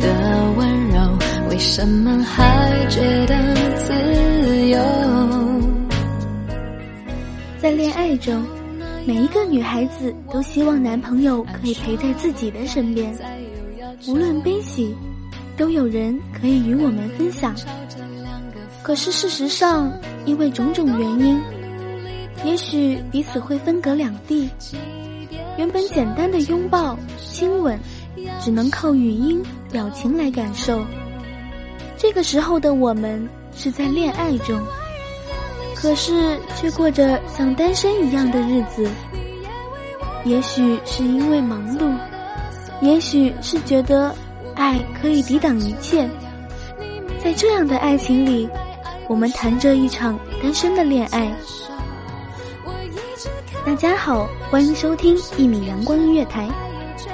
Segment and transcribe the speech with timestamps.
[0.00, 1.18] 的温柔，
[1.50, 3.34] 为什么还觉得
[3.76, 4.78] 自由？
[7.60, 8.42] 在恋爱中，
[9.06, 13.14] 每一个女孩子都希望男朋友可以陪在自己的身边，
[14.06, 14.94] 无论悲喜，
[15.56, 17.54] 都有人可以与我们分享。
[18.82, 19.90] 可是事实上，
[20.26, 21.40] 因为种种原因，
[22.44, 24.48] 也许彼此会分隔两地。
[25.56, 27.78] 原本简单的拥抱、亲吻。
[28.40, 30.84] 只能靠语音、表情来感受。
[31.96, 34.60] 这个时候的我们是在恋爱中，
[35.74, 38.88] 可是却过着像单身一样的日子。
[40.24, 41.92] 也许是因为忙碌，
[42.80, 44.14] 也许是觉得
[44.54, 46.08] 爱可以抵挡一切。
[47.22, 48.48] 在这样的爱情里，
[49.08, 51.34] 我们谈着一场单身的恋爱。
[53.66, 56.46] 大家好，欢迎收听一米阳光音乐台。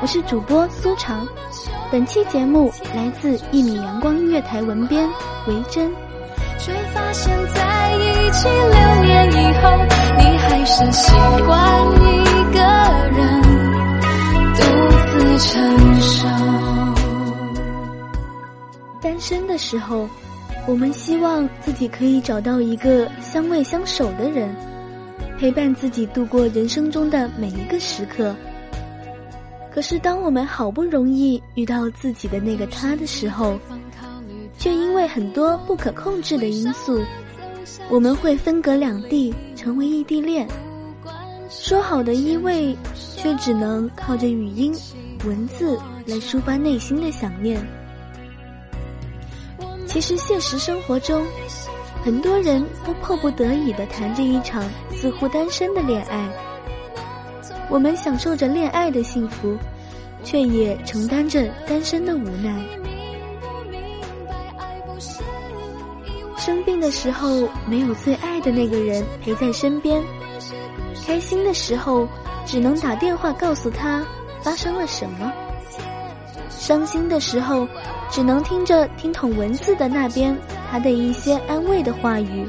[0.00, 1.26] 我是主播苏长，
[1.90, 5.08] 本期节目来自一米阳光音乐台文编
[5.48, 5.92] 维珍。
[6.56, 9.76] 却发现在一起六年以后，
[10.18, 11.12] 你还是习
[11.44, 12.14] 惯一
[12.54, 12.60] 个
[13.10, 13.42] 人
[14.54, 14.62] 独
[15.10, 16.28] 自承受。
[19.00, 20.08] 单身的时候，
[20.68, 24.54] 我们希望自己可以找到一个相偎相守的人，
[25.38, 28.34] 陪伴自己度过人生中的每一个时刻。
[29.70, 33.58] 可是，当我们好不容易遇到自己的那个他的时候，
[34.56, 37.02] 却因为很多不可控制的因素，
[37.90, 40.48] 我们会分隔两地，成为异地恋。
[41.50, 42.74] 说好的依偎，
[43.16, 44.74] 却只能靠着语音、
[45.26, 47.60] 文字来抒发内心的想念。
[49.86, 51.22] 其实，现实生活中，
[52.06, 54.62] 很多人都迫不得已的谈着一场
[54.94, 56.24] 似乎单身的恋爱。
[57.68, 59.56] 我们享受着恋爱的幸福，
[60.22, 62.54] 却也承担着单身的无奈。
[66.38, 70.00] 生病的时候，没有最爱的那个人陪在身边；
[71.04, 72.06] 开心的时候，
[72.46, 74.06] 只能打电话告诉他
[74.42, 75.28] 发生了什么；
[76.50, 77.66] 伤心的时候，
[78.12, 80.38] 只能听着听筒文字的那边
[80.70, 82.48] 他的一些安慰的话语。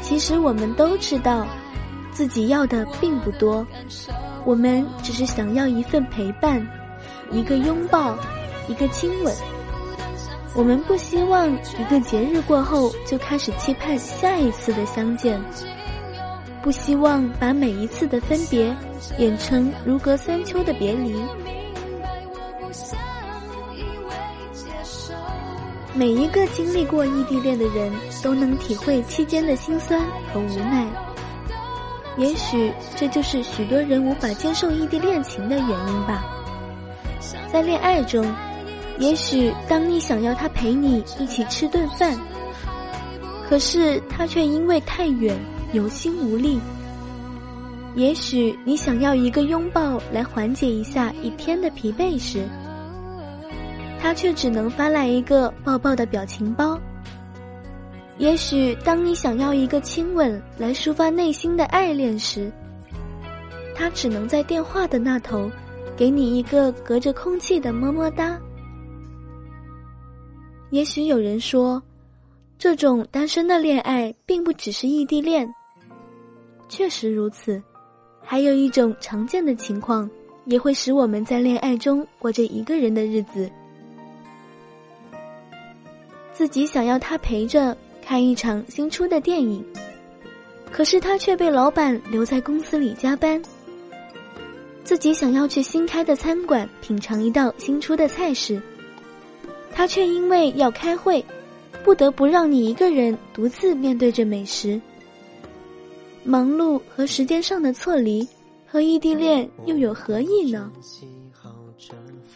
[0.00, 1.46] 其实我们都知道。
[2.12, 3.66] 自己要的并不多，
[4.44, 6.64] 我们只是想要一份陪伴，
[7.32, 8.16] 一个拥抱，
[8.68, 9.34] 一个亲吻。
[10.54, 15.42] 我们不希望一个节日过后就开始期盼下一次的相见，
[16.62, 18.72] 不希望把每一次的分别
[19.18, 21.16] 演成如隔三秋的别离。
[25.96, 30.00] 每一个经历过异地恋的人都能体会期间的辛酸
[30.32, 30.86] 和无奈。
[32.16, 36.24] 也许这就是许多人无法接受异地恋情的原因吧。
[37.52, 38.24] 在恋爱中，
[38.98, 42.18] 也许当你想要他陪你一起吃顿饭，
[43.48, 45.36] 可是他却因为太远
[45.72, 46.58] 有心无力；
[47.94, 52.48] 也许你想要一个拥抱来缓解一下一天的疲惫时，
[54.04, 56.78] 他却只能发来一个抱抱的表情包。
[58.18, 62.52] 也许当你想要一个亲吻来抒发内心的爱恋时，
[63.74, 65.50] 他只能在电话的那头，
[65.96, 68.38] 给你一个隔着空气的么么哒。
[70.68, 71.82] 也许有人说，
[72.58, 75.48] 这种单身的恋爱并不只是异地恋。
[76.68, 77.62] 确实如此，
[78.22, 80.10] 还有一种常见的情况，
[80.44, 83.50] 也会使我们在恋爱中过着一个人的日子。
[86.34, 89.64] 自己想要他陪着看一场新出的电影，
[90.72, 93.40] 可是他却被老板留在公司里加班。
[94.82, 98.60] 自己想要去新开的餐馆品尝一道新出的菜式，
[99.72, 101.24] 他却因为要开会，
[101.84, 104.78] 不得不让你一个人独自面对着美食。
[106.24, 108.26] 忙碌和时间上的错离，
[108.66, 110.70] 和异地恋又有何异呢？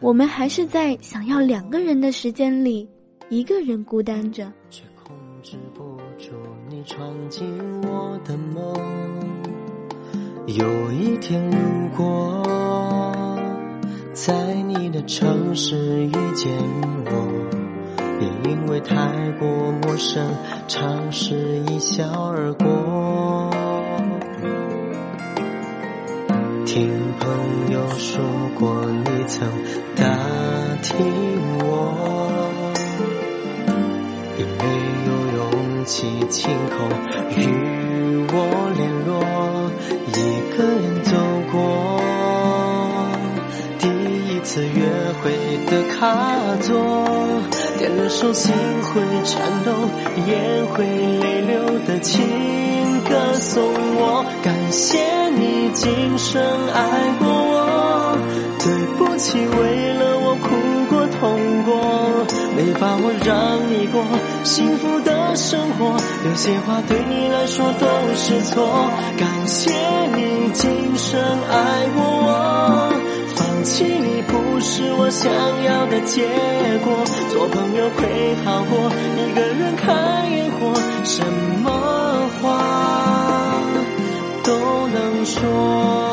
[0.00, 2.88] 我们还是在想要两个人的时间里，
[3.28, 4.52] 一个人孤单着。
[4.70, 5.82] 却控制不
[6.16, 6.30] 住
[6.68, 7.44] 你闯进
[7.82, 8.72] 我的梦。
[10.46, 13.36] 有一天如果，
[14.12, 16.56] 在你的城市遇见
[17.06, 18.94] 我，也因为太
[19.40, 19.48] 过
[19.82, 20.24] 陌生，
[20.68, 23.50] 尝试一笑而过。
[26.64, 26.88] 听
[27.18, 28.22] 朋友说
[28.56, 29.50] 过，你曾
[29.96, 30.04] 打
[30.80, 30.96] 听
[31.64, 32.45] 我，
[35.86, 36.88] 起晴空
[37.36, 38.34] 与我
[38.76, 39.22] 联络，
[40.08, 40.10] 一
[40.50, 41.16] 个人走
[41.52, 42.00] 过
[43.78, 44.82] 第一次约
[45.22, 45.30] 会
[45.70, 46.02] 的卡
[46.60, 46.74] 座，
[47.78, 48.52] 点了首心
[48.82, 49.70] 会颤抖、
[50.26, 52.20] 眼会泪流的情
[53.08, 53.62] 歌送
[53.94, 54.98] 我，感谢。
[55.38, 56.42] 你今生
[56.72, 58.18] 爱过我，
[58.58, 60.46] 对不起，为了我哭
[60.88, 61.05] 过，
[62.56, 64.02] 没把握让你过
[64.42, 65.94] 幸福的生活，
[66.24, 68.90] 有些话对你来说都是错。
[69.18, 69.70] 感谢
[70.16, 72.90] 你今生爱过我，
[73.34, 75.30] 放弃你不是我想
[75.64, 76.26] 要的结
[76.82, 80.72] 果，做朋友会好过，一个人看烟火，
[81.04, 81.22] 什
[81.62, 81.70] 么
[82.40, 83.60] 话？
[84.42, 86.05] 都能说。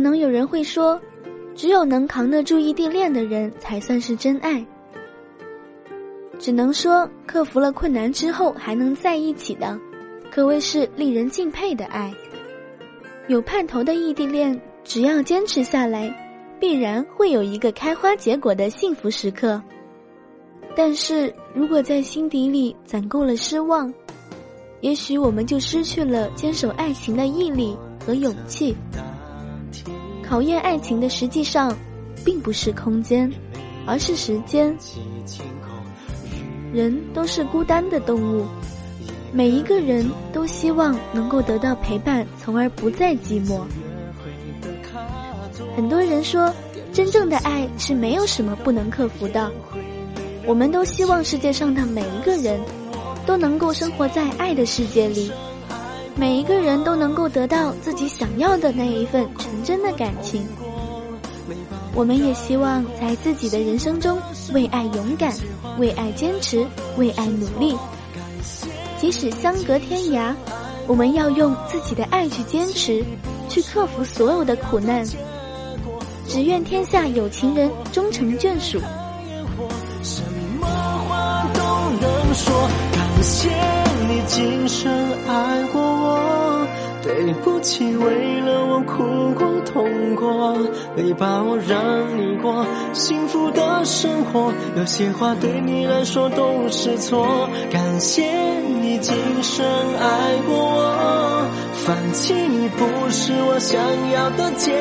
[0.00, 0.98] 可能有人会说，
[1.54, 4.64] 只有能扛得住异地恋的人才算是真爱。
[6.38, 9.78] 只能说，克服了困难之后还能在一起的，
[10.30, 12.10] 可谓是令人敬佩的爱。
[13.28, 16.10] 有盼头的异地恋，只要坚持下来，
[16.58, 19.60] 必然会有一个开花结果的幸福时刻。
[20.74, 23.92] 但是如果在心底里攒够了失望，
[24.80, 28.74] 也许我们就失去了坚守爱情的毅力和勇气。
[30.30, 31.76] 考验爱情的实际上，
[32.24, 33.28] 并不是空间，
[33.84, 34.72] 而是时间。
[36.72, 38.46] 人都是孤单的动物，
[39.32, 43.62] 每一个人都希望能够得到陪伴，从而不再寂寞。
[45.74, 46.54] 很多人说，
[46.92, 49.50] 真正的爱是没有什么不能克服的。
[50.46, 52.60] 我们都希望世界上的每一个人，
[53.26, 55.32] 都能够生活在爱的世界里，
[56.20, 60.46] 每一个人都能够得到自己想要的那一份纯真的感情。
[61.94, 64.18] 我们也希望在自己的人生中
[64.52, 65.32] 为爱勇敢，
[65.78, 66.66] 为爱坚持，
[66.98, 67.74] 为爱努力。
[69.00, 70.34] 即使相隔天涯，
[70.86, 73.02] 我们要用自己的爱去坚持，
[73.48, 75.02] 去克服所有的苦难。
[76.28, 78.78] 只愿天下有情人终成眷属。
[80.02, 80.22] 什
[80.60, 81.60] 么话都
[81.98, 83.48] 能说感谢
[84.10, 84.92] 你今生
[85.28, 86.66] 爱过我，
[87.00, 90.58] 对不起为了我哭过痛过，
[90.96, 91.80] 没把握让
[92.18, 97.48] 你过幸福的生活，有些话对你来说都是错。
[97.70, 98.24] 感谢
[98.82, 99.14] 你今
[99.44, 99.64] 生
[100.00, 101.46] 爱过我，
[101.86, 104.72] 放弃你不是我想要的结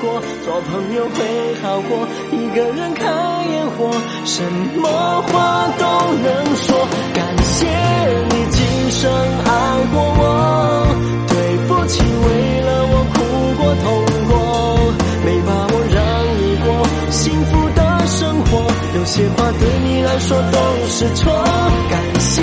[0.00, 3.12] 果，做朋友会好过，一个人看
[3.50, 3.90] 烟火，
[4.24, 4.44] 什
[4.80, 4.88] 么
[5.22, 5.84] 话都
[6.22, 6.86] 能说。
[7.12, 7.66] 感谢
[8.30, 8.50] 你
[9.00, 9.50] 生爱
[9.92, 10.26] 过我，
[11.28, 11.34] 对
[11.68, 13.16] 不起为了我哭
[13.62, 13.86] 过痛
[14.26, 14.34] 过，
[15.24, 15.96] 没把握让
[16.36, 16.66] 你过
[17.08, 18.58] 幸福的生活，
[18.96, 21.32] 有些话对你来说都是错。
[21.88, 22.42] 感谢